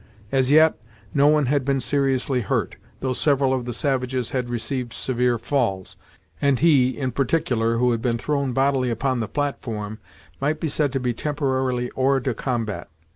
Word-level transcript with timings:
As 0.31 0.49
yet, 0.49 0.79
no 1.13 1.27
one 1.27 1.45
had 1.45 1.63
been 1.63 1.79
seriously 1.79 2.41
hurt, 2.41 2.75
though 3.01 3.13
several 3.13 3.53
of 3.53 3.65
the 3.65 3.71
savages 3.71 4.31
had 4.31 4.49
received 4.49 4.93
severe 4.93 5.37
falls, 5.37 5.95
and 6.41 6.57
he, 6.57 6.97
in 6.97 7.11
particular, 7.11 7.77
who 7.77 7.91
had 7.91 8.01
been 8.01 8.17
thrown 8.17 8.51
bodily 8.51 8.89
upon 8.89 9.19
the 9.19 9.27
platform, 9.27 9.99
might 10.39 10.59
be 10.59 10.69
said 10.69 10.91
to 10.93 10.99
be 10.99 11.13
temporarily 11.13 11.91
hors 11.95 12.21
de 12.23 12.33
combat. 12.33 12.89